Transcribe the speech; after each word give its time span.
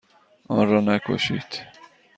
آن 0.49 0.69
را 0.69 0.81
نکشید. 0.81 1.61